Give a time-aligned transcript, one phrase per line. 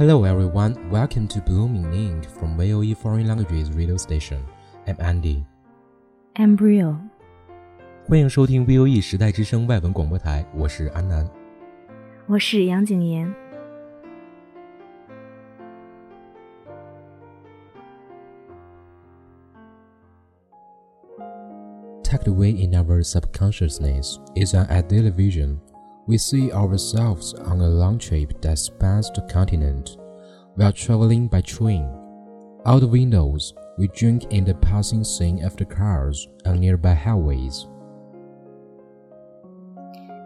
[0.00, 4.40] Hello everyone, welcome to Blooming Ink from VOE Foreign Languages Radio Station.
[4.86, 5.44] I'm Andy.
[6.34, 6.96] Embryo，
[8.08, 11.28] 欢迎收听 VOE 时代之声外文广播台，我是安南。
[12.26, 13.34] 我是杨景妍。
[22.02, 25.58] Tucked away in our subconsciousness is an ideal vision.
[26.07, 29.97] we see ourselves on a long trip that spans the continent.
[30.57, 31.87] We are traveling by train.
[32.65, 37.67] Out the windows, we drink in the passing scene of the cars on nearby highways.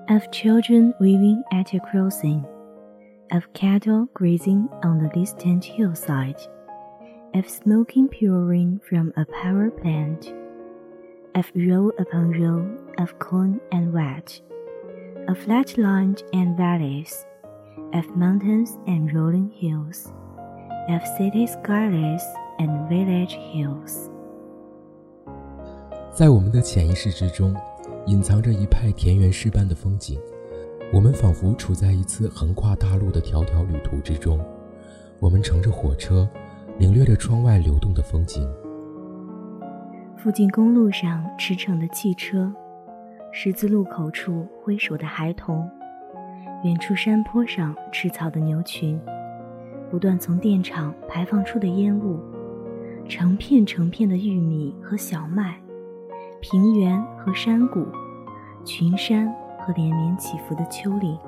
[0.10, 2.46] Of children weaving at a crossing,
[3.32, 6.40] of cattle grazing on the distant hillside,
[7.34, 10.34] of smoking pouring from a power plant,
[11.36, 14.42] of row upon row of corn and wheat,
[15.28, 17.26] of flatland and valleys,
[17.94, 20.12] of mountains and rolling hills,
[20.90, 22.22] of city skylines
[22.60, 24.10] and village hills.
[26.12, 27.56] 在我们的潜意识之中，
[28.06, 30.20] 隐藏着一派田园诗般的风景。
[30.94, 34.40] 我们仿佛处在一次横跨大陆的迢迢旅途之中。
[35.20, 36.30] 我们乘着火车，
[36.78, 38.48] 领略着窗外流动的风景。
[40.16, 42.54] 附近公路上驰骋的汽车，
[43.38, 45.70] 十字路口处挥手的孩童，
[46.64, 48.98] 远处山坡上吃草的牛群，
[49.92, 52.18] 不断从电厂排放出的烟雾，
[53.10, 55.60] 成片成片的玉米和小麦，
[56.40, 57.86] 平原和山谷，
[58.64, 59.28] 群山
[59.60, 61.20] 和连绵起伏的丘陵，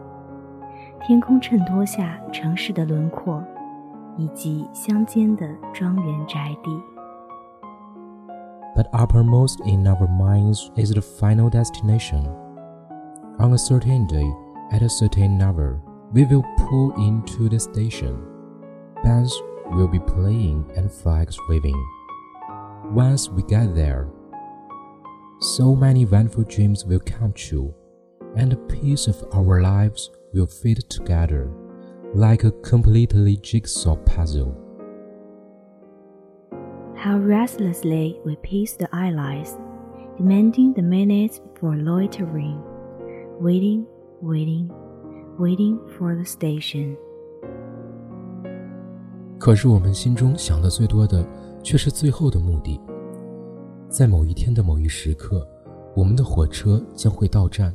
[1.06, 3.44] 天空衬托下城市的轮廓，
[4.16, 6.72] 以及乡间的庄园宅地。
[8.78, 12.28] But uppermost in our minds is the final destination.
[13.40, 14.32] On a certain day,
[14.72, 15.82] at a certain hour,
[16.14, 18.24] we will pull into the station.
[19.04, 19.34] Bands
[19.72, 21.76] will be playing and flags waving.
[22.92, 24.10] Once we get there,
[25.40, 27.74] so many wonderful dreams will come true,
[28.36, 31.52] and the piece of our lives will fit together
[32.14, 34.67] like a completely jigsaw puzzle.
[37.08, 39.58] How restlessly we piece the eyelids,
[40.18, 42.60] demanding the minutes for loitering,
[43.40, 43.86] waiting,
[44.22, 44.70] waiting,
[45.40, 46.98] waiting for the station.
[49.40, 51.26] 可是我们心中想的最多的，
[51.64, 52.78] 却是最后的目的。
[53.88, 55.48] 在某一天的某一时刻，
[55.96, 57.74] 我们的火车将会到站，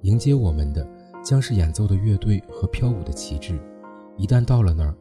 [0.00, 0.88] 迎接我们的
[1.22, 3.60] 将是演奏的乐队和飘舞的旗帜。
[4.16, 4.94] 一旦到了那儿，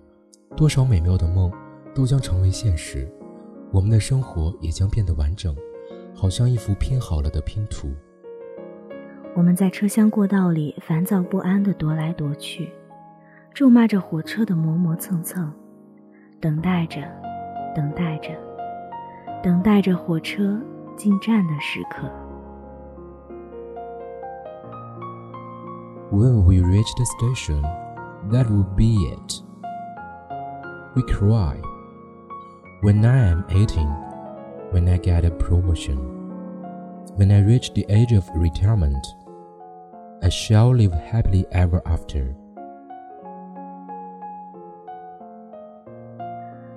[0.58, 1.50] 多少美妙的梦
[1.96, 3.10] 都将成为现实，
[3.72, 5.56] 我们的生活也将变得完整，
[6.14, 7.90] 好像一幅拼好了的拼图。
[9.34, 12.70] 我们在车厢过道里烦躁不安地踱来踱去，
[13.54, 15.50] 咒骂着火车的磨磨蹭蹭，
[16.42, 17.02] 等待着，
[17.74, 18.30] 等待着，
[19.42, 20.62] 等待着火车
[20.98, 22.12] 进站的时刻。
[26.12, 27.62] When we reach the station,
[28.32, 29.42] that will be it.
[30.94, 31.71] We cry.
[32.82, 33.86] When I am 18,
[34.72, 36.00] when I get a promotion,
[37.14, 39.06] when I reach the age of retirement,
[40.24, 42.36] I shall live happily ever after.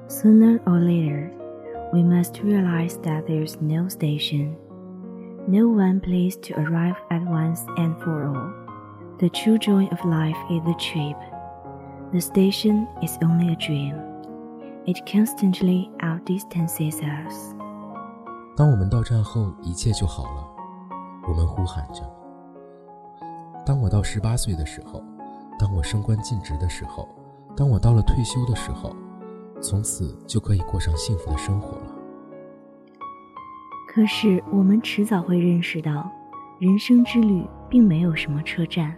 [0.09, 1.33] Sooner or later,
[1.95, 4.59] we must realize that there's no station,
[5.49, 8.53] no one place to arrive at once and for all.
[9.21, 11.17] The true joy of life is the trip.
[12.13, 14.04] The station is only a dream.
[14.87, 17.55] It constantly outdistances us.
[18.55, 20.47] 当我们到站后，一切就好了。
[21.27, 22.03] 我们呼喊着
[23.65, 25.03] ：“当我到十八岁的时候，
[25.59, 27.09] 当我升官尽职的时候，
[27.57, 28.95] 当我到了退休的时候，
[29.59, 31.95] 从此就可以过上幸福的生活了。”
[33.89, 36.11] 可是，我们迟早会认识到，
[36.59, 38.95] 人生之旅并没有什么车站，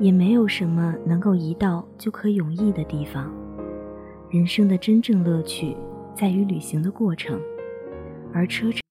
[0.00, 3.30] 也没有什么能够一到就可永逸的地方。
[4.34, 5.76] 人生的真正乐趣
[6.12, 7.40] 在于旅行的过程，
[8.32, 8.82] 而车程。